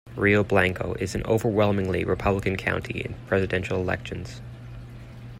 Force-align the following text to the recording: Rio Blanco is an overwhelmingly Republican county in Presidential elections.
Rio 0.15 0.43
Blanco 0.43 0.95
is 0.99 1.13
an 1.13 1.21
overwhelmingly 1.25 2.03
Republican 2.03 2.57
county 2.57 3.01
in 3.01 3.13
Presidential 3.27 3.79
elections. 3.79 4.41